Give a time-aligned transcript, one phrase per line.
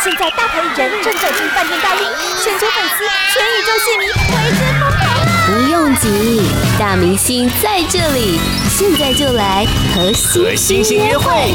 [0.00, 2.06] 现在大牌艺人正走进饭店大厅，
[2.40, 5.02] 全球粉丝、全宇宙戏迷为之疯狂。
[5.44, 6.42] 不用急，
[6.78, 8.38] 大明星在这里，
[8.70, 10.12] 现在就来和
[10.54, 11.52] 星星约会。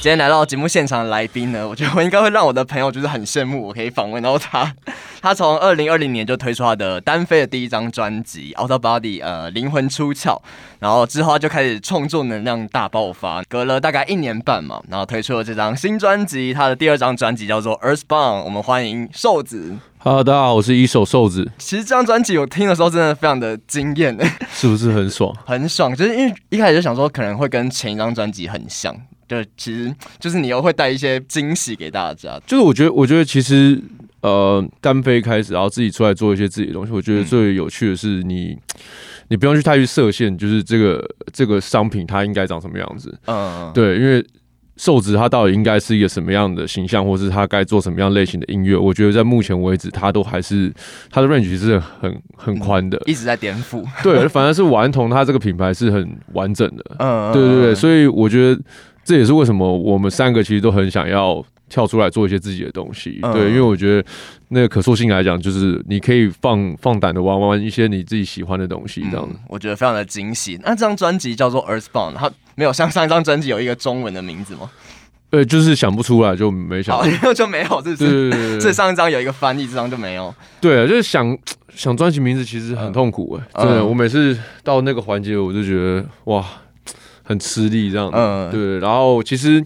[0.00, 4.74] 今天来到节目现场的来宾呢，我觉得我应该会让我的朋友就是很羡慕，我可以访问到他。
[5.22, 10.40] 他从二零二零年就推出他的单飞的第一张专辑《Out of Body》，呃，灵魂出窍。
[10.78, 16.54] 然后之后他就开始创作能量大爆发，隔了大概一年半嘛，然后推出了这张新专辑。
[16.54, 19.76] 他的第二张专辑叫做《Earthbound》，我们欢迎瘦子。
[19.98, 21.50] Hello，大家好，我是一手瘦子。
[21.58, 24.16] 其实这张专辑我听的时候真的非常的惊艳，
[24.50, 25.36] 是不是很爽？
[25.44, 28.96] 很爽，就是因为一开始就想说可能会跟前一张专辑很像。
[29.28, 32.40] 就其实就是你又会带一些惊喜给大家。
[32.46, 33.80] 就是我觉得，我觉得其实
[34.22, 36.92] 呃，单飞开始，然后自己出来做一些自己的东西。
[36.92, 38.56] 我觉得最有趣的是你，
[39.28, 41.02] 你不用去太去设限，就是这个
[41.32, 43.18] 这个商品它应该长什么样子。
[43.26, 44.24] 嗯，对，因为
[44.76, 48.76] 瘦子他到底应该是一个什么样的形象，或是他该做什么样类型的音乐？
[48.76, 50.72] 我觉得在目前为止，他都还是
[51.10, 53.84] 他的 range 是很很宽的，一直在颠覆。
[54.02, 56.84] 对，反而是顽童他这个品牌是很完整的。
[56.98, 58.60] 嗯，对对对，所以我觉得。
[59.02, 64.06] 这也是为什么我们三个其实都很想要跳出来做一些自己的东西，对，因为我觉得
[64.48, 70.60] 那个可塑性来讲，就是你可以放放胆的玩玩一些你自己喜欢的东西，这样子，我觉得非常的惊喜。
[70.62, 74.70] 那这张专辑叫做《Earthbound》，它没有像上一张专辑有一个中文的名字吗？
[75.30, 78.58] 对，就是想不出来，就没想，哦， 就没有，是不是？
[78.60, 80.34] 这上一张有一个翻译，这张就没有。
[80.60, 81.38] 对，就是想
[81.74, 86.44] 想专辑名字，其实很痛苦哎，真的，我每次到那个环节，我就觉得哇。
[87.22, 88.80] 很吃力这样子，嗯，对。
[88.80, 89.64] 然后其实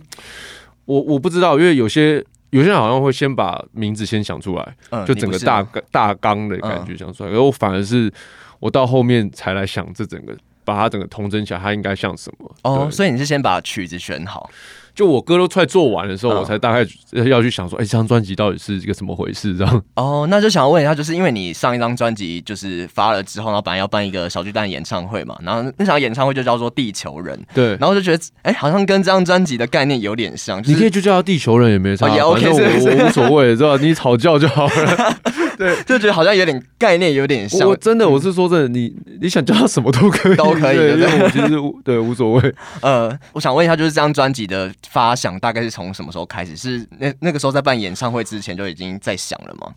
[0.84, 7.30] 我我不知道，因为有些有些人好像会先把名字先想出来，嗯，就整个大大纲的感觉想出来。
[7.30, 8.12] 然后反而是
[8.60, 12.54] 我到后面才来想，这整个把它整个通整起来，它应该像什么？
[12.62, 14.48] 哦，所以你是先把曲子选好。
[14.94, 16.86] 就我歌都快做完的时候，我才大概
[17.24, 19.56] 要去想说，哎，这张专辑到底是一个什么回事？
[19.56, 35.16] 这样 哦，那就想问一下，就是因为你上一张专辑就是发了之后，然后本来要办一个小巨蛋演唱会嘛，然后那场演唱会就叫做《地球人》，对，然后就觉得，哎，好像跟这张专辑的概念有点像，你可以就叫他《地球人》也没差，也 OK，我无所谓，知道 你吵叫就好了。
[35.56, 37.68] 对，就觉得好像有点概念，有点像。
[37.68, 41.50] 我真的，我是说真的，你你想叫他什么都可以，都可以对，我，其实
[41.84, 42.54] 对无所谓。
[42.80, 46.56] 呃，我想问一下，就是这张专辑的发想大概是从什么时候开始？
[46.56, 49.74] 是那那个时候在办演唱会之前就已经在想了吗？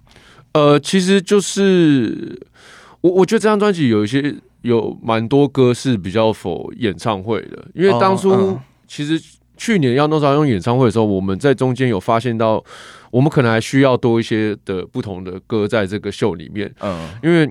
[0.53, 2.39] 呃，其实就是
[3.01, 9.21] 我我觉得这张专辑有一些有蛮多歌是比较 for 演唱会的，因为当初其实
[9.55, 12.63] 去年要弄上用演唱会的时候，我们在中间有发现到。
[13.09, 17.49] 我们可能还需要多一些的不同的歌在这个秀里面，嗯，因为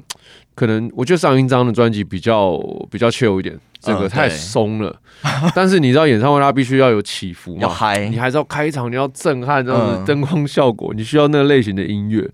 [0.56, 2.58] 可能我觉得上一张的专辑比较
[2.90, 5.00] 比较 chill 一点，这个太松了。
[5.54, 12.28] 但是你知道演唱会它必须要有起伏嘛，要嗨，你还是要开场，你要震撼这样子灯光效果，你需要那个类型的音乐，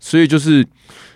[0.00, 0.66] 所以就是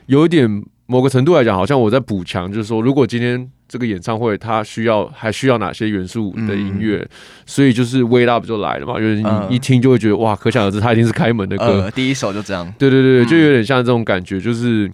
[0.07, 3.51] 有一点某个程度来讲，好像我在补强，就是说如果今天。
[3.71, 6.97] 这个演唱会它需要还需要哪些元素的音乐？
[7.03, 7.09] 嗯、
[7.45, 11.83] 所以就是 Wait Up 就来了嘛，因为你一听就会觉得哇，可想而知，它一定是开门的歌。
[11.83, 12.73] 呃、第一首就这样。
[12.79, 14.91] 对对对，就有点像这种感觉，就是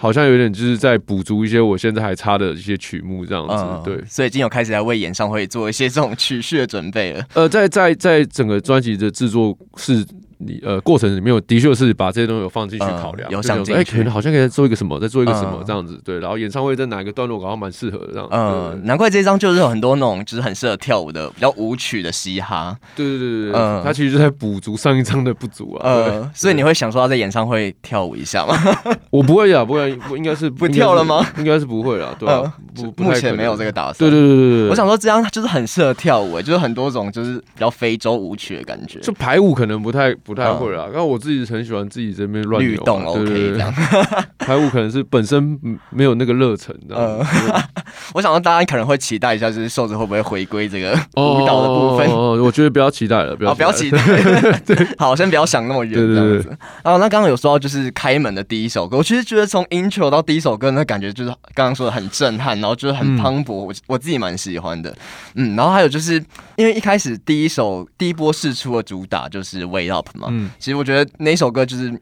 [0.00, 3.54] 好像有点就是在补足一些我现在还差的一些曲目这样子。
[3.54, 7.26] 嗯、对，所以已经有开始在为演唱会做一些这种曲序的准备了。
[7.34, 10.06] 呃，在在在整个专辑的制作是。
[10.38, 16.18] 你呃，过程里面有的确是把这些东西有放进去考量，有想哎，可能好像可以做一个什么，再做一个什么这样子，对。
[16.20, 18.28] 然后演唱会在哪一个段落，好像蛮适合的这样。
[18.30, 22.76] 嗯，难怪这张就是有很多那种就是很适合跳舞的比较舞曲的嘻哈。
[22.94, 25.82] 对对对对，嗯，他其实就在补足上一张的不足啊。
[25.84, 28.56] 嗯，所以你会想说要在演唱会跳舞一下吗？
[29.10, 31.26] 我不会呀，不会，应该是不 跳了吗？
[31.38, 32.52] 应该是不会了，对啊，
[32.96, 33.98] 目前没有这个打算。
[33.98, 39.00] 对对对对对，我想说这张就是很适合跳舞，就是很多种就是比较非洲舞曲的感觉。
[39.00, 40.86] 就排舞可能不太不太会啦。
[40.92, 43.72] 那、嗯，我自己很喜欢自己这边乱律动，OK 这样。
[44.36, 45.58] 排舞可能是本身
[45.88, 47.24] 没有那个热忱，嗯。
[48.12, 52.06] 我想说大家可能会期待一下，就是瘦子会不会回归这个舞蹈的部分？
[52.10, 53.98] 哦，我觉得不要期待了，不要不要期待。
[54.64, 56.48] 对，好，先不要想那么远这样子。
[56.82, 64.94] 然后那刚刚有说到就是开门的第一首歌，我其实觉得从 intro 到第一首歌那感觉就是刚刚说的很震撼，然后就是很磅礴，我我自己蛮喜欢的。
[65.34, 66.14] 嗯，然后还有就是
[66.56, 71.08] 因为一开始第一首第一波试出的主打就是 Wait Up 嘛，嗯，其实我觉得。
[71.20, 71.92] 那首歌就是，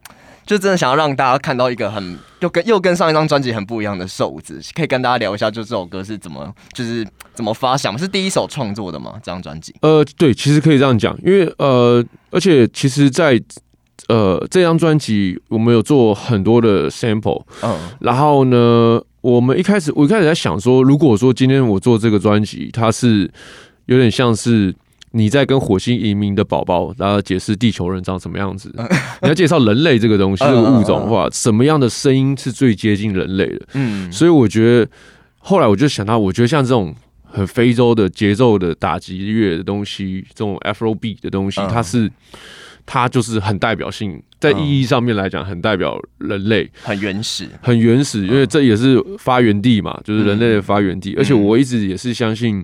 [0.47, 9.15] 就真的想要让大家看到一个很又跟又跟上一张专辑很不一样的瘦子，可以跟大家聊一下，就这首歌是怎么就是怎么发想，是第一首创作的吗？
[9.15, 9.75] 这张专辑？
[9.81, 12.01] 呃，对，其实可以这样讲，因为呃，
[12.31, 13.45] 而且其实在，在
[14.07, 23.29] 呃这张专辑我们有做很多的 sample，嗯，然后呢，我们一开始我一开始在想说，如果说今天我做这个专辑，它是
[23.87, 24.73] 有点像是。
[25.17, 28.71] 你在跟火星移民的宝宝，然后解释地球人长什么样子。
[29.23, 33.65] 你要介绍人类这个东西，这 个物种的话，什么样的声音是最接近人类的？
[33.73, 34.87] 嗯，所以我觉得
[35.39, 42.11] 后来我就想到，我觉得像这种很非洲的节奏的打击乐的东西，这种 Afrobeat 的东西，它是
[42.85, 51.15] 它就是很代表性，在意义上面来讲，很代表人类，很原始，很原始，因为这也是发源地嘛，就是人类的发源地。
[51.17, 52.63] 而且我一直也是相信。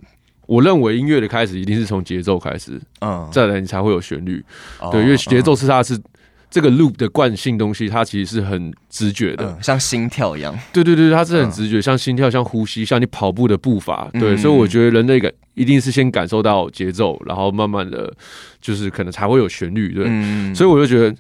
[0.53, 4.43] 我认为音乐的开始一定是从节奏开始，嗯，再来你才会有旋律，
[4.91, 5.99] 对，因为节奏是它是
[6.47, 18.13] 这个 loop 的惯性东西，它其实是很直觉的，像心跳一样，对对对，它是很直觉，像心跳，像呼吸，像你跑步的步伐，对，所以我觉得人类感一定是先感受到节奏，然后慢慢的
[18.61, 20.05] 就是可能才会有旋律，对，
[20.53, 21.15] 所以我就觉得。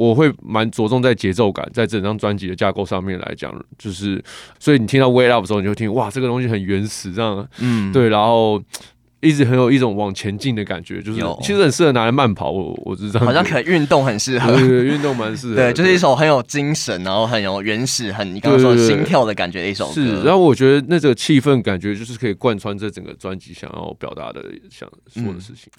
[0.00, 4.24] 我会蛮着重在节奏感，在整张专辑的架构上面来讲，就是
[4.58, 8.62] 所以你听到《Wait Up》的时候，你就听哇，这个东西很原始，这样，嗯，对，然后。
[9.20, 12.50] 一直很有一种往前进的感觉，就是其实很适合拿来慢跑。
[12.50, 15.56] 我我知道，好像可能运动很适合，对对，运动蛮适合。
[15.56, 19.94] 对，就是一首很有精神，然后很有原始，很你刚刚说心跳的感觉的一首歌。
[19.94, 25.70] 是，然后我觉得那个气氛感觉就是可以贯穿这整个专辑想要表达的想说的事情。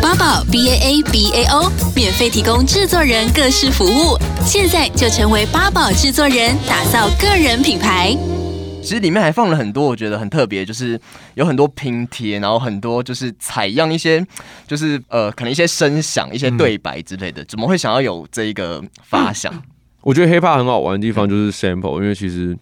[0.00, 8.16] 八宝 B A A B A O 免费提供制作人各式服务，现在就成为八宝制作人，打造个人品牌。
[8.82, 10.98] 其实里面还放了很多，我觉得很特别，就是
[11.34, 14.24] 有很多拼贴，然后很多就是采样一些，
[14.66, 17.44] 就是呃，可能一些声响、一些对白之类的。
[17.44, 19.52] 怎么会想要有这一个发想？
[20.02, 22.56] 我觉得 hiphop 很好玩的地方就是 sample，因为其实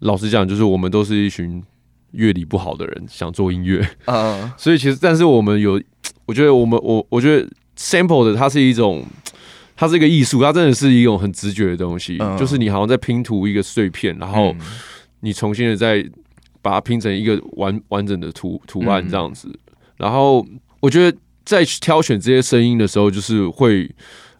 [0.00, 1.62] 老实讲，就是我们都是一群
[2.10, 5.80] 乐理不好的人，想做音乐，嗯，所以其实但是我们有，
[6.26, 9.04] 我觉得我们我我觉得 sample 的它是一种，
[9.76, 14.54] 它是一个艺术，它真的是一种很直觉的东西，就是你好像在拼图一个碎片，然后。
[15.20, 16.04] 你重新的再
[16.62, 19.48] 把它拼成一个完完整的图图案这样子，
[19.96, 20.44] 然后
[20.80, 23.90] 我觉得在挑选这些声音的时候，就是会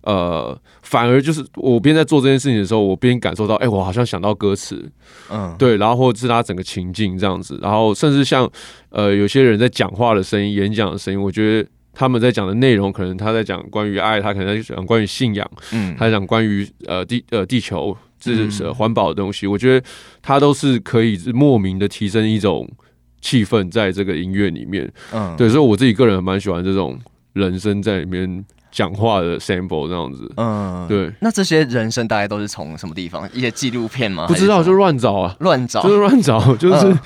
[0.02, 4.90] 呃，反而就是我边在做这件事情的时候，我边感受到，哎，我好像想到歌词，
[5.30, 8.50] 嗯，对，然后或者是他整个情境这样子，然后甚至像
[8.90, 17.96] 呃有些人在讲话的声音、演讲的声音，我觉得他们在讲的内容，可能他在讲关于爱，他可能在讲关于信仰，嗯，他在讲关于呃地呃地球。
[18.20, 19.86] 这是环保的东西，我觉得
[20.22, 22.70] 它都是可以莫名的提升一种
[23.20, 24.92] 气氛，在这个音乐里面。
[25.12, 26.96] 嗯，对，所以我自己个人蛮喜欢这种
[27.32, 30.30] 人声在里面讲话的 sample 这样子。
[30.36, 31.10] 嗯，对。
[31.20, 33.28] 那这些人声大概都是从什么地方？
[33.32, 34.26] 一些纪录片吗？
[34.28, 36.86] 不知道，就乱找啊，乱找，就是乱找，就是。
[36.86, 36.98] 嗯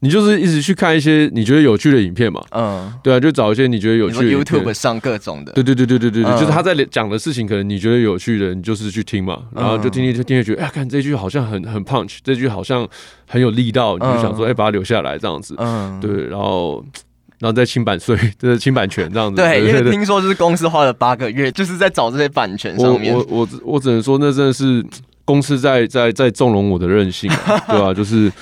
[0.00, 2.42] 你就是一直去看一些你觉得有趣的影片嘛？
[2.50, 5.52] 嗯，对啊，就找一些你觉得有趣的 YouTube 上各种的。
[5.52, 12.86] 对对对对对对，嗯、就是他在讲的事情，可能你觉得有趣的，你就是去听嘛，然后就听听就听，就觉得哎，看这句好像很很 punch，这句好像
[13.26, 15.54] 很有力道，你就想说哎，把它留下来这样子。
[15.56, 16.84] 嗯，对，然后
[17.38, 19.36] 然后再清版税，就是清版权这样子。
[19.40, 23.14] 对，因为听说就是公司花了八个月，就是在找这些版权上面。
[23.14, 24.84] 我我我我只能说，那真的是。
[25.26, 27.28] 公司在在在纵容我的任性，
[27.68, 27.92] 对吧？
[27.92, 28.32] 就是，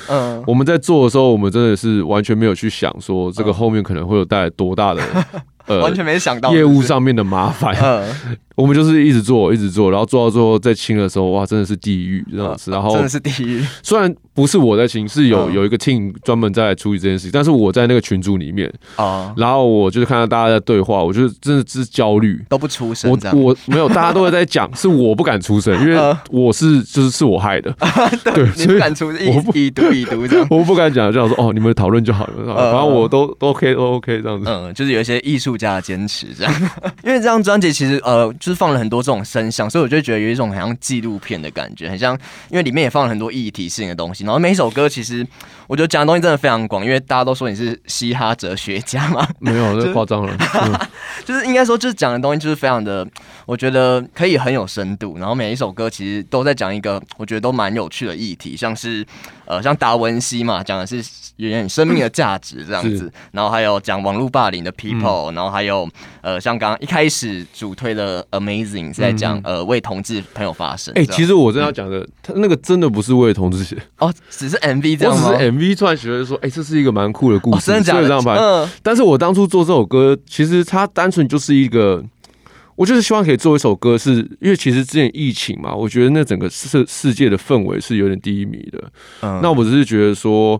[0.47, 5.03] 我们在做的时候，我们真的是完全没有去想说这个后面可能会有带来多大的。
[5.67, 7.75] 呃，完全没想到业务上面的麻烦，
[8.55, 12.71] 我们就是一直做，一直做，然后做到最后在清的时候，哇，真的是地狱这样子。
[12.71, 13.65] 然后真的是地狱。
[13.83, 23.11] 虽然不是我在清，是有有一个 team 专门在处理这件事情，但是我在那个群组里面啊，然后我就是看到大家在对话，我就真的是焦虑，都不出声。
[23.11, 27.73] 我我没有，大家都会在讲， 是我不敢出声，因为我是就是是我害的。
[28.35, 34.51] 对，你不敢出声，我不已读已读这样， 我不敢讲，就想说哦，你们讨论就好了，反正我都都 OK 都 OK 这样子。
[34.51, 36.53] 嗯，就是有一些艺术家的坚持这样，
[37.05, 42.19] 因为这张专辑其实呃，就是放了很多这种声响，所以我就觉得有一种很像纪录片的感觉，很像，
[42.51, 44.24] 因为里面也放了很多议题性的东西。
[44.25, 45.27] 然后每一首歌其实
[45.67, 50.37] 我觉得讲的东西真的非常广，因为大家都说你是嘻哈哲学家嘛， 没有，这夸张了，
[51.25, 53.07] 就是应该说就是讲的东西就是非常的，
[53.47, 55.17] 我觉得可以很有深度。
[55.19, 59.07] 然后每一首歌其实都在讲一个我觉得都蛮有趣的议题，像是
[59.47, 61.03] 呃像达文西嘛，讲的是
[61.37, 65.89] 有点生命的价值这样子，然后还有讲网络霸凌的 people，、嗯、然后还有。
[66.23, 70.91] 呃，像刚刚一开始主推的 Amazing 是在讲、嗯、呃为同志朋友发声。
[70.97, 75.29] 哎、欸，其实我真的要讲的，嗯、他那个真的不是为同志写哦，只是 MV 这样吗？
[75.29, 78.09] 我只是 MV 突然觉得说，哎、欸，这是一个蛮酷的故事，哦、真的假的？
[78.09, 78.33] 这样拍。
[78.37, 78.67] 嗯。
[78.83, 82.03] 但是我当初做这首歌，其实它单纯就是一个，
[82.75, 88.83] 我就是希望可以做一首歌是，是因为其实之前疫情嘛，我觉得那整个世世界的氛围是有点低迷的。
[89.21, 89.41] 嗯。
[89.43, 90.59] 那我只是觉得说，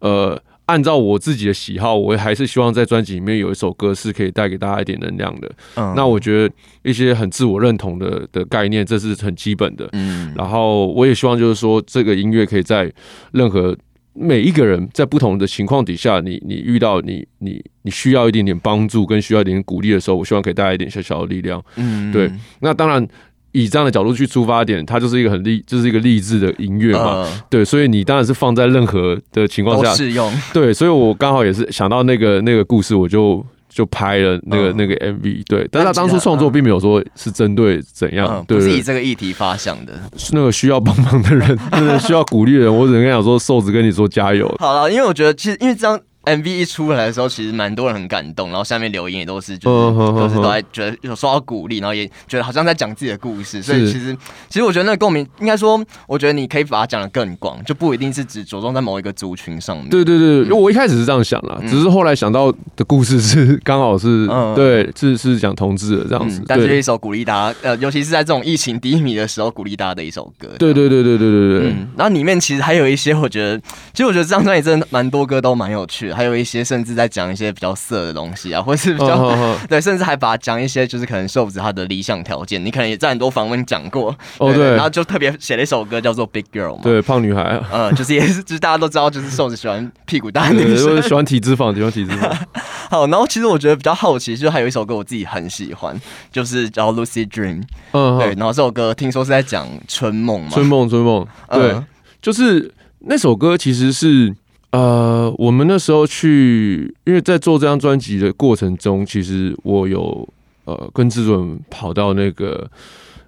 [0.00, 0.40] 呃。
[0.68, 5.50] 按照我自己的喜好，我还是希望在专辑里面有一首歌是可以带给大家一点能量的。
[5.76, 9.88] 嗯，那我觉得一些很自我认同的的概念，这是很基本的。
[9.94, 12.92] 嗯，然后我也希望就是说，这个音乐可以在
[13.32, 13.74] 任何
[14.12, 21.64] 每一个人在不同的情况底下，你你遇到你你你需要一点点帮助跟需要一点点鼓励的时候，我希望给大家一点小小的力量。
[21.76, 22.30] 嗯，对。
[22.60, 23.08] 那当然。
[23.52, 27.22] 以这样的角度去出发点，它就是一个很励，就是一个励志的音乐嘛。
[27.22, 30.32] 呃、对，所以你当然是放在任何的情况下适用。
[30.52, 35.42] 对，所以我刚好也是想到那个那个故事，我就就拍了那个、呃、那个 MV。
[35.46, 39.92] 对，但是他当初创作并没有说是针对怎样，呃、对，不是以这个议题发想的。
[40.16, 44.54] 是那个需要帮忙的人，真 的需要鼓励的人，我只能跟你讲说，瘦子跟你说加油。
[44.58, 45.98] 好了，因为我觉得其实因为这样。
[46.36, 54.16] MV 一出来的时候，其实蛮多人很感动，然后下面留言也都是，就是都是都在觉得有受到鼓励，然后也觉得好像在讲自己的故事，所以其实
[54.48, 59.88] 其实我觉得那个共鸣，应该说，我觉得你可以把它讲的更广，就不一定是只着重在某一个族群上面。
[59.88, 70.48] 对对对，因为我一开始是这样想啦，只是后来想到的故事是刚好是，对，是是讲同志的这样子，但是一首鼓励大家，呃，尤其是在这种疫情低迷的时候，鼓励大家的一首歌。
[70.58, 73.58] 对对对对对对对，然后里面其实还有一些，我觉得，
[73.92, 76.98] 其实我觉得这张专辑真的蛮多歌都蛮有趣的，还有一些甚至。
[76.98, 79.68] 在讲一些比较色的东西啊， 或是比较、oh, oh, oh.
[79.68, 92.36] 对，甚至还把讲一些就是可能瘦子他的理想条件，你可能也在很多访问讲过哦，对，然后就特别写了一首歌叫做《Big Girl》嘛，对，胖女孩啊，嗯， 就是也是就是大家都知道，就是瘦子喜欢屁股大的女生，喜欢体脂肪，喜欢体脂肪。
[92.90, 95.94] 好，然后其实我觉得比较好奇，就还有一首歌我自己很喜欢，
[96.32, 97.60] 就是叫《Lucid Dream》，
[97.92, 101.86] 嗯，对，然后这首歌听说是在讲春梦嘛，春梦，春梦，对，嗯、
[102.20, 104.34] 就是那首歌其实是。
[104.70, 110.28] 呃，我们那时候去，因为在做这张专辑的过程中，其实我有
[110.64, 112.70] 呃跟制作人跑到那个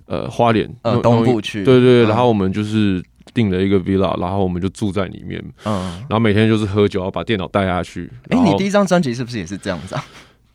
[0.05, 8.11] 呃花莲呃东部去，对对，然后我们就是订了一个 villa，然后我们就住在里面，嗯，然后每天就是喝酒，要把电脑带下去。
[8.29, 10.05] 哎，你第一张专辑是不是也是这样子啊？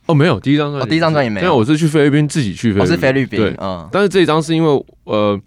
[0.06, 5.40] 哦，没有，第一张专辑，第一张专辑没有，因为我是去菲律宾自己去菲律宾，我是菲律宾，对，嗯，但是这一张是因为呃。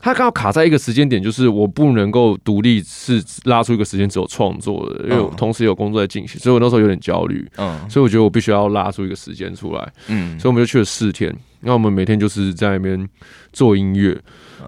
[0.00, 7.44] 他刚好卡在一个时间点，就是我不能够独立是拉出一个时间只有创作的，因为我同时有工作在进行，所以我那时候有点焦虑。
[7.56, 9.92] 嗯，所以我觉得我必须要拉出一个时间出来。
[10.08, 11.34] 嗯，所以我们就去了四天。
[11.60, 13.08] 那我们每天就是在那边
[13.52, 14.16] 做音乐。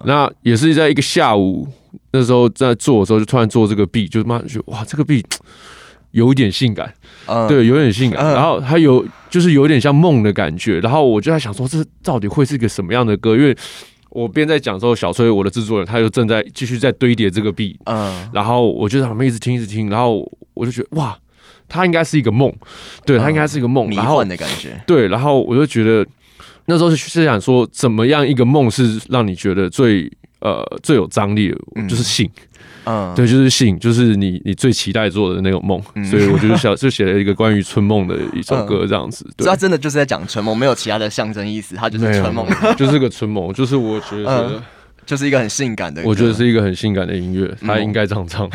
[0.03, 1.67] 那也是在一个下午，
[2.11, 5.23] 那时候在做的时候，就突然做这个 beat，就妈就哇，这个 beat
[6.11, 6.93] 有一点性感，
[7.47, 8.23] 对，有点性感。
[8.33, 10.79] 然后还有就是有点像梦的感觉。
[10.79, 13.35] 然后我就在想说，这到底会是一个什么样的歌？
[13.35, 13.55] 因为
[14.09, 21.17] 我边在讲的时候，小崔我的制作人他就正在继续在堆叠这个 beat，嗯，然后我就在旁边一直听一直听，然后我就觉得哇，
[21.67, 22.53] 他应该是一个梦，
[23.05, 26.05] 对，他应该是一个梦，迷幻的感觉，对，然后我就觉得
[26.65, 32.29] 那时候是想说，怎么样一个梦是让你觉得最呃最有张力的，就是性。
[32.35, 32.48] 嗯，
[33.15, 39.25] 对，就是信，就是你你最期待做的那种梦，嗯、所以我就想 就写了一个关于春梦的一首歌，这样子。
[39.37, 42.45] 对，他真的就是在讲春梦，没有其他的象征意思，他就是春梦，
[42.77, 44.61] 就是个春梦，就是我觉得。
[45.09, 48.47] 嗯就是一个很性感的，我觉得是一个很性感的音乐，他应该这样唱。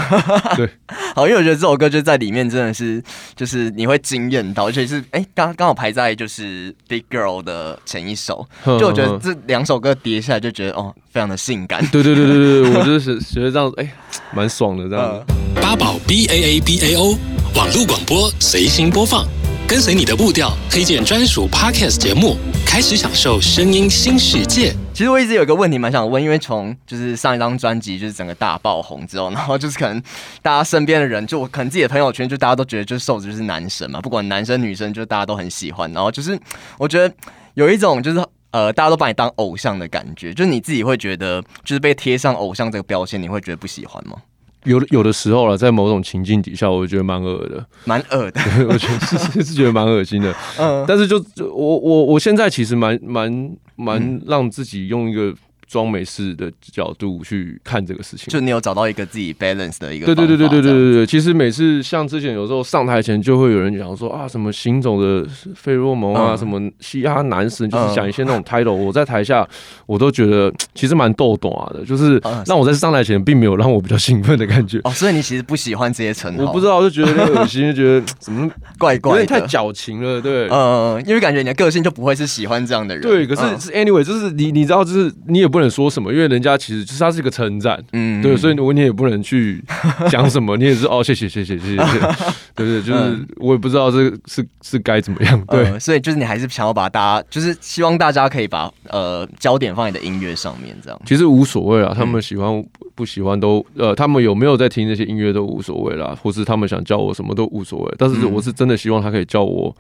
[0.56, 0.70] 对，
[1.16, 3.02] 好，因为我觉得这首歌就在里面真的是，
[3.34, 11.84] 就是你会惊艳到，而且是哎，刚刚好排在就是《Big Girl》的前一首，就我觉得这两首歌叠下来就觉得哦，非常的性感。
[11.90, 13.92] 对对对对对，我就是觉得这样，哎，
[14.32, 15.24] 蛮爽的这样。
[15.56, 17.18] 八宝 B A A B A O
[17.56, 19.26] 网络广播随心播放，
[19.66, 24.74] 跟随你的步调，推荐专属 Podcast 节目，开始享受声音新世界。
[24.92, 30.00] 其实我一直有一个问题蛮想问，因为从就是上一张专辑就是整个大爆红之后，然后就是可能
[30.42, 35.90] 大家身边的人，就我可能自己的朋友圈，就大家都觉得就是瘦子就是男神嘛，不管男生女生，就大家都很喜欢。
[35.94, 36.38] 然后就是
[36.76, 37.14] 我觉得
[37.54, 44.18] 有一种就是呃，大家都把你当偶像的感觉，就是你自己会觉得就是被贴上偶像这个标签，你会觉得不喜欢吗？
[44.64, 50.34] 有有的时候了，在某种情境底下，我觉得蛮恶的，蛮恶的， 我觉得是是觉得蛮恶心的。
[50.58, 55.34] 嗯，但是就我我我现在其实蛮蛮蛮让自己用一个。
[55.74, 60.06] 装美式的角度去看这个事情，就你有找到一个自己 balance 的一个。
[60.06, 61.06] 对对对对对对对对。
[61.06, 65.26] 其实每次像之前有时候上台前就会有人讲说啊什么行走的
[65.56, 68.72] 费洛蒙啊，什么嘻哈男神，就是讲一些那种 title。
[68.72, 69.44] 我在台下
[69.86, 74.78] 我都觉得其实蛮逗懂啊的，就是让我在上台前并没有让我比较兴奋的感觉。
[74.84, 76.44] 哦，所以你其实不喜欢这些称号？
[76.44, 80.20] 我不知道，就觉得有点恶心，就觉得怎么 怪怪，有点太矫情了。
[80.20, 83.02] 对，嗯，因为感觉你的个性就不会是喜欢这样的人。
[83.02, 89.62] 对，可是是 anyway，就是你你知道，就是你也不能说什么，因为人家其实就是他是一个称赞，嗯，对，所以我你也不能去
[90.10, 91.76] 讲什么，你也是哦，谢谢谢谢谢谢，
[92.54, 101.00] 对对，就是我也不知道这个是是该怎么样，对，所以就是你还是想要把大家，就是希望大家可以把呃焦点放在你的音乐上面，这样。
[101.04, 109.74] 其实无所谓啊，他们喜欢不喜欢都呃，他们有没有在听那些音乐都无所谓啦，或是他们想叫我什么都无所谓，但是我是真的希望他可以叫我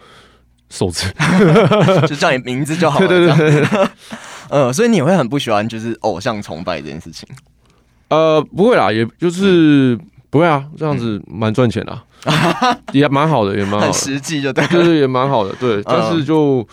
[0.70, 1.06] 瘦子，
[2.08, 3.88] 就叫你名字就好了，对对对。
[4.48, 7.28] 呃，所以你会很不喜欢就是偶像崇拜这件事情？
[8.08, 9.98] 呃，不会啦，也就是
[10.30, 15.82] 不会啊，这样子蛮赚钱的、啊， 也蛮好的，也蛮好的，很实际就对，就是，也蛮好的，对。
[15.84, 16.66] 但是就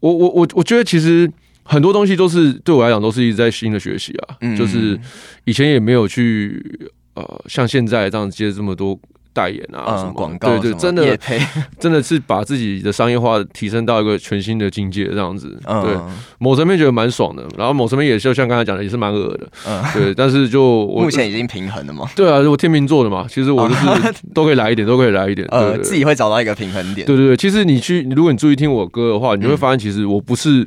[0.00, 1.30] 我我我我觉得其实
[1.64, 4.98] 很多东西都是对我来讲都是一直在新的学习啊，嗯、就是
[5.44, 8.98] 以前也没有去呃像现在这样接这么多。
[9.36, 10.48] 代言啊，什么广告？
[10.58, 11.16] 对对，真的，
[11.78, 15.60] 真的是把自己的商业化提升到一个全新的境界，这样子。
[15.66, 15.94] 对，
[16.38, 19.46] 某层面觉得蛮爽的，然后某层面也就像刚才讲的，也是蛮恶的。
[19.66, 20.14] 嗯，对。
[20.14, 22.08] 但是就目前已经平衡了嘛？
[22.16, 25.46] 对啊，我天秤座的嘛，其实我就是 都可以来一点，都可以来一点。
[25.50, 27.06] 呃，自己会找到一个平衡点。
[27.06, 30.66] 对对对，其实你去，如果你注意听我歌的话，你会发现，其实我不是。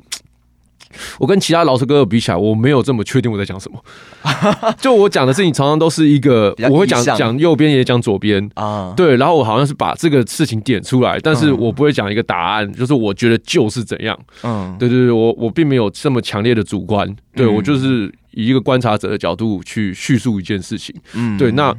[1.18, 3.84] 我跟其他老师哥哥比起来，我没有这么确定我在讲什么。
[4.80, 8.94] 就我讲的事情，常常都是一个，我会讲讲右边也讲左边啊。
[8.96, 14.18] 对，然后我好像是把这个事情点出来，但是我不会讲一个答案，就是我觉得就是怎样。
[14.44, 20.96] 嗯，对对对，我我并没有这么强烈的主观，对我就是以一个观察者的角度去叙述一件事情。
[21.14, 21.76] 嗯，对，那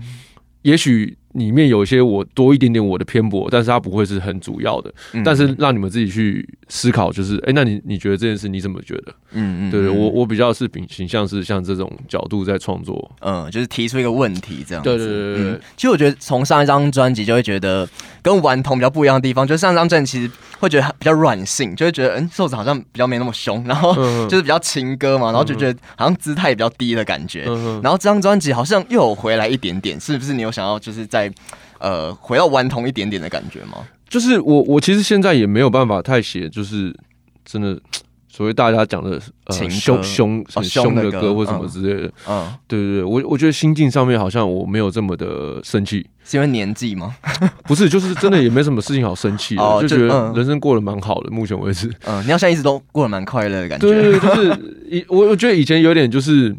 [0.63, 1.17] 也许。
[1.33, 4.93] 里面有一些我多一点点我的偏颇，但是它不会是很主要的。
[5.13, 9.15] 嗯、但是让你们自己去思考，就是哎、欸，那你你觉得这件事你怎么觉得？
[9.33, 14.91] 嗯嗯，对，对，我我比较是秉形象是像这种角度在创作，嗯，就是提出一个问题这样子。
[14.91, 15.61] 对对对对，对、嗯。
[15.77, 17.89] 其实我觉得从上一张专辑就会觉得
[18.23, 23.95] 跟顽童比较不一样的地方，就是上一张专辑其实会觉得比较软性，就会觉得嗯，瘦子好像比较没那么凶，然后
[24.27, 27.45] 就是比较情歌嘛，然后就觉得好像姿态也比较低的感觉。
[27.83, 30.33] 然后这张专辑好像又有回来一点点，是不是？
[30.33, 31.20] 你有想要就是在。
[31.79, 33.79] 呃，回到顽童一点点的感觉吗？
[34.09, 36.95] 就是我，我其实现在也没有办法太写，就是
[37.45, 37.79] 真的
[38.29, 42.13] 所谓大家讲的呃凶凶凶的歌或什么之类的。
[42.29, 47.15] 嗯，对对对，我我觉得心境上面好像我没有这么的生气，是因为年纪吗？
[47.65, 51.89] 不是，就是真的也没什么事情好生气的，就觉得人生过得蛮好的，目前为止。
[52.07, 53.87] 嗯，你要像一直都过得蛮快乐的感觉。
[53.89, 56.55] 对对对，就是 以我我觉得以前有点就是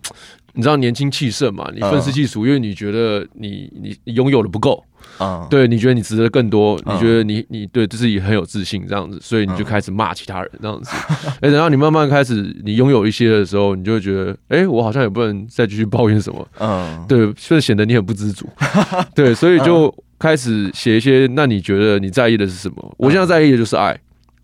[0.53, 4.83] 你知道年轻气盛嘛，你愤世嫉俗，因为你觉得你你拥有的不够。
[5.17, 6.79] 啊，对，你觉得你值得更多？
[6.85, 10.91] 你觉得你你对自己很有自信，这样子，所以你就开始骂其他人，这样子。
[11.41, 16.47] 哎，等到你慢慢开始你拥有一些的时候，你就会觉得，哎，我好像也不能再继续抱怨什么。
[16.59, 18.47] 嗯，对，就是显得你很不知足。
[19.13, 21.27] 对，所以就开始写一些。
[21.33, 22.95] 那你觉得你在意的是什么？
[22.97, 23.99] 我现在在意的就是爱，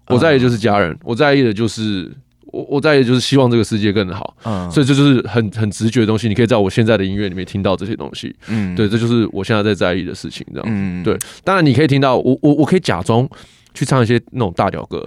[0.07, 2.11] 我在意的就是家人，我在意的就是。
[2.51, 6.27] 我我在意就是希望这个世界更好，嗯，所以这就是很很直觉的东西。
[6.27, 11.17] 你可以在我现在的音乐里面听到这些东西，嗯，对，这就是我现在在在意的事情，这样，嗯，对。
[11.43, 13.27] 当然你可以听到我我我可以假装
[13.73, 15.05] 去唱一些那种大屌歌，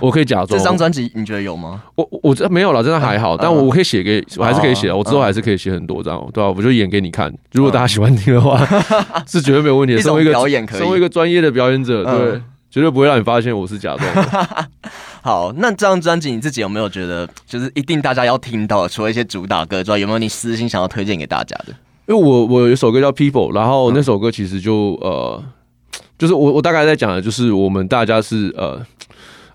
[0.00, 0.48] 我可以假装。
[0.58, 1.82] 这张专辑你觉得有吗？
[1.96, 3.36] 我我这没有了，真的还好。
[3.36, 6.50] 但我我可以写给，我还是可以写，我之后还是可以写很多张，对吧？
[6.56, 8.64] 我就演给你看，如果大家喜欢听的话，
[9.26, 10.00] 是绝对没有问题的。
[10.02, 12.40] 身为一个表演，身为一个专业的表演者，对。
[12.68, 14.68] 绝对不会让你发现我是假装的。
[15.26, 18.86] 好，那这张专辑你自己有没有觉得，就是一定大家要听到？
[18.86, 21.74] 除了一些主打歌之外，有没有你私心想要推荐给大家的？
[22.06, 25.42] 因为我我有一首歌叫《People》，然后那首歌其实就呃，
[26.16, 28.80] 就是我我大概在讲的就是我们大家是呃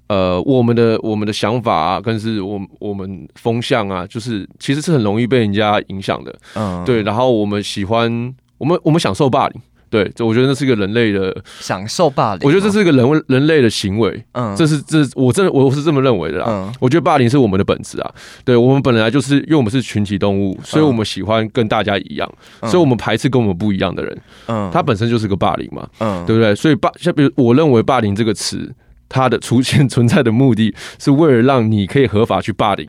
[0.07, 6.37] 呃我们的我们的想法啊，跟是我我们风向啊，就是其实是很容易被人家影响的。
[6.55, 7.01] 嗯，对。
[7.03, 9.61] 然后我们喜欢我们我们享受霸凌。
[9.91, 12.41] 对，这我觉得那是一个人类的享受霸凌。
[12.43, 14.23] 我觉得这是一个人人类的行为。
[14.31, 16.45] 嗯，这是这我真的我是这么认为的啦。
[16.47, 18.11] 嗯，我觉得霸凌是我们的本质啊。
[18.45, 24.17] 对，我们本来就是因为我们是群体动物，所以我们喜欢跟大家一样，所以我们排斥跟我们不一样的人。
[24.47, 25.85] 嗯，它本身就是个霸凌嘛。
[25.99, 26.55] 嗯，对不对？
[26.55, 28.73] 所以霸像比如我认为霸凌这个词，
[29.09, 32.87] 它的出现 存在的目的是为了让你可以合法去霸凌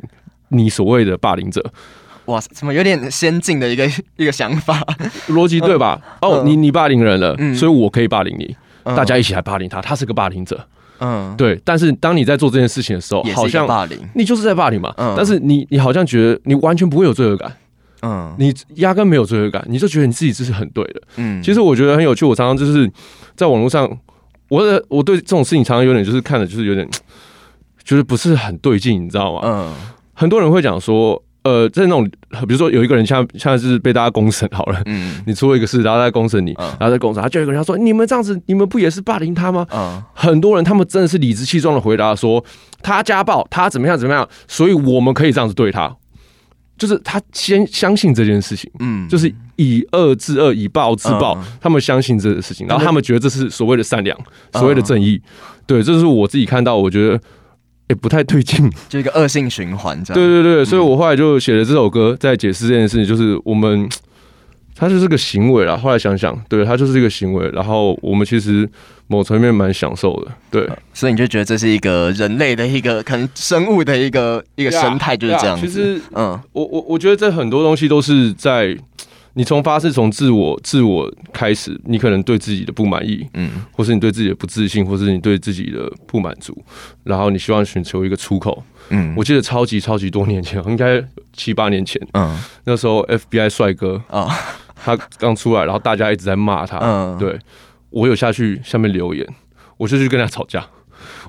[0.51, 1.61] 你所谓的霸凌者。
[2.27, 3.85] 哇，怎么有点先进的一个
[4.17, 4.81] 一个想法，
[5.29, 6.01] 逻辑对吧？
[6.21, 10.65] 哦，你你霸凌人了，所以我可以霸凌你，大家一起来霸凌他，他是个霸凌者，
[11.01, 11.61] 嗯，对。
[11.65, 14.95] 但是当你在做这件事情的时候，好像霸凌，你就是在霸凌嘛。
[15.17, 17.53] 但是你你好像觉得你完全不会有罪恶感，
[18.03, 21.43] 嗯，你压根没有罪恶感，你就觉得你自己这是很对的，嗯。
[21.43, 22.89] 其实我觉得很有趣，我常常就是
[23.35, 23.91] 在网络上，
[24.49, 26.89] 我的我对这种事情常常有点就是看的就是有点，
[27.83, 29.41] 就是不是很对劲，你知道吗？
[29.45, 29.75] 嗯，
[30.15, 31.21] 很多人会讲说。
[31.45, 32.09] 呃，在那种，
[32.47, 39.67] 比如说有一个人像像是被大家公审好了，嗯，你出了一个事，然后在公审你，然后在公审他，就有一个人说，你们这样子，你们不也是霸凌他吗？
[39.73, 42.45] 嗯，很多人他们真的是理直气壮的回答说，
[42.81, 45.93] 他家暴，他怎么样怎么样，所以我们可以这样子对他，
[46.79, 54.17] 就是他先相信这件事情，嗯，就是以恶制恶，以暴制暴，他们相信这个事情，然后他们觉得这是所谓的善良，
[54.53, 55.21] 所谓的正义，
[55.67, 57.21] 对，这是我自己看到，我觉得。
[57.93, 60.15] 也不太对劲， 就一个恶性循环这样。
[60.15, 63.89] 对对对，所以我后来就写了这首歌，在解释这件事情，就是我们，
[64.75, 65.77] 它就是个行为啦。
[65.77, 67.49] 后来想想，对，它就是一个行为。
[67.53, 68.69] 然后我们其实
[69.09, 70.69] 某层面蛮享受的，对。
[70.95, 75.59] 所以你就觉得这是一个人类的一个可能生物的一个一个生态就是这样。
[75.61, 78.77] 其实，嗯，我我我觉得这很多东西都是在
[79.35, 86.57] 你从发是从自我自我开始，你可能对自己的不满意，嗯，或是你对自己的不自信，或是你对自己的不满足，
[87.05, 94.29] 然后你希望寻求一个出口，嗯，我记得超级超级多年前，应该七八年前，嗯，那时候 FBI 帅哥啊，
[94.77, 97.38] 他刚出来，然后大家一直在骂他，嗯，对，
[97.90, 99.27] 我有下去下面留言，
[99.79, 100.66] 我就去跟他吵架。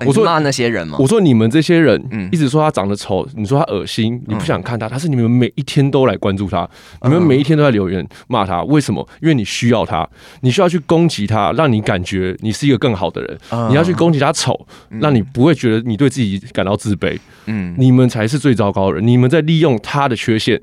[0.06, 0.96] 我说骂那些人吗？
[0.98, 6.68] 我说你们这些人，一直说他长得丑，你说他恶心，你不想看他，他是你们每一天都来关注他，
[7.02, 9.06] 你们每一天都在留言骂他，为什么？
[9.20, 10.08] 因为你需要他，
[10.40, 13.38] 你需要去攻击他，让你感觉你是一个更好的人。
[13.68, 14.66] 你要去攻击他丑，
[15.00, 17.18] 让你不会觉得你对自己感到自卑。
[17.46, 20.60] 嗯，你们才是最糟糕的人，你们在利用他的缺陷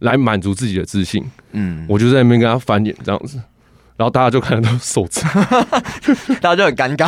[0.00, 1.24] 来满足自己的自信。
[1.52, 3.40] 嗯，我就在那边跟他翻脸这样子。
[4.00, 5.20] 然后大家就看到手指，
[6.40, 7.06] 大家就很尴尬。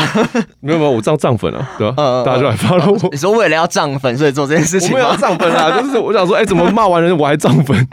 [0.61, 1.95] 没有没有，我这样涨粉啊，对吧？
[1.97, 2.99] 嗯、大家就来发了我。
[3.11, 4.91] 你说为了要涨粉，所以做这件事情？
[4.91, 7.89] 我没有要涨粉啊， 就是我想说，哎、欸，怎么骂完人我还涨粉？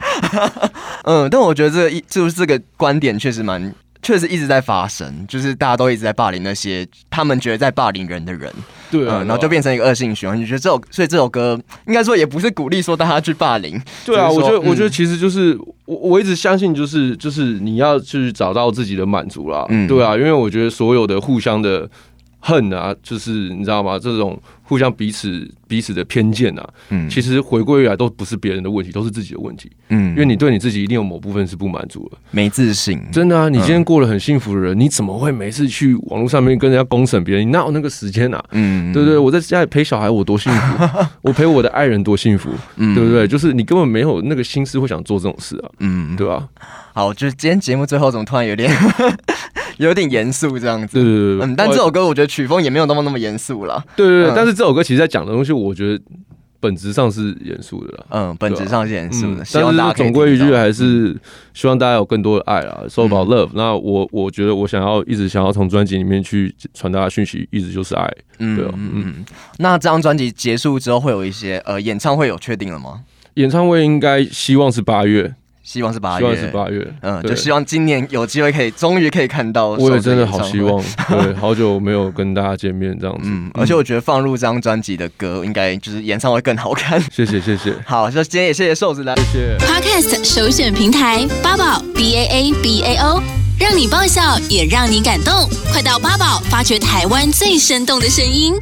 [1.05, 3.73] 嗯，但我觉得这一就是这个观点确实蛮。
[4.09, 8.51] 确实一直在发生，就是大家都一直在霸凌那些他们觉得在霸凌人的人，
[8.89, 10.35] 对、啊，嗯，然后就变成一个恶性循环。
[10.35, 21.87] 你觉得这首，所以这首歌应该说也不是鼓励说大家去霸凌，对啊，我觉得，我觉得其实就是我我一直相信，就是就是你要去找到自己的满足啦，嗯，对啊，因为我觉得所有的互相的。
[22.39, 23.99] 恨啊，就是你知道吗？
[23.99, 33.49] 这种互相彼此彼此的偏见啊，嗯，其实回归来都不是别人的问题，都是自己的问题，嗯，因为你对你自己一定有某部分是不满足的，没自信，真的啊！
[33.49, 37.47] 你今天过得很幸福的人，嗯、你怎么会每次去网络上面跟人家公审别人？
[37.47, 38.43] 你哪有那个时间啊？
[38.51, 39.17] 嗯，对不对？
[39.17, 40.85] 我在家里陪小孩，我多幸福，
[41.21, 43.27] 我陪我的爱人多幸福，嗯，对不对？
[43.27, 46.47] 就是你根本没有那个心思会想做这种事啊，嗯，对吧？
[46.93, 48.71] 好，就是今天节目最后怎么突然有点。
[49.87, 56.03] 有点严肃这样子，对对对，嗯，但这首歌我觉得曲风也没有那么那么严肃了，对对对，但是这首歌其实在讲的东西，我觉得
[56.59, 61.15] 本质上是严肃的，嗯，本质上是严肃的，但是总归一句还是
[61.53, 63.51] 希望大家有更多的爱啦，So about love。
[63.53, 69.23] 那我我觉得我想要一直想要从专辑里面去传达的讯息，一直就是爱，嗯，对，嗯，
[69.59, 73.01] 那这张专辑结束之后会有一些呃演唱会有确定了吗？
[73.35, 75.33] 演唱会应该希望是八月。
[75.71, 79.67] 希望是八月，希望是八月，嗯，就希望今年有机会可以，终于可以看到。
[79.67, 83.29] 我也真的好希望， 对，好久没有跟大家见面这样子。
[83.29, 86.99] 嗯，而且我觉得放入这张专辑的歌，应该就是演唱会更好看。
[87.11, 87.71] 谢谢，谢谢。
[87.85, 89.57] 好，就今天也谢谢瘦子来，谢谢。
[89.59, 93.21] Podcast 首选平台八宝 B A A B A O，
[93.59, 98.55] 让你爆笑也让你感动，快到八宝发掘台湾最生动的声音。